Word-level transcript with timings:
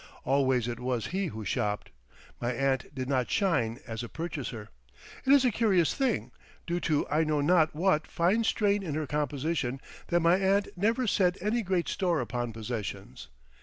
Always 0.23 0.67
it 0.67 0.79
was 0.79 1.05
he 1.13 1.27
who 1.27 1.45
shopped. 1.45 1.91
My 2.41 2.51
aunt 2.53 2.95
did 2.95 3.07
not 3.07 3.29
shine 3.29 3.79
as 3.85 4.01
a 4.01 4.09
purchaser. 4.09 4.69
It 5.27 5.31
is 5.31 5.45
a 5.45 5.51
curious 5.51 5.93
thing, 5.93 6.31
due 6.65 6.79
to 6.79 7.07
I 7.07 7.23
know 7.23 7.39
not 7.39 7.75
what 7.75 8.07
fine 8.07 8.43
strain 8.43 8.81
in 8.81 8.95
her 8.95 9.05
composition, 9.05 9.79
that 10.07 10.21
my 10.21 10.37
aunt 10.39 10.69
never 10.75 11.05
set 11.05 11.37
any 11.39 11.61
great 11.61 11.87
store 11.87 12.19
upon 12.19 12.51
possessions. 12.51 13.27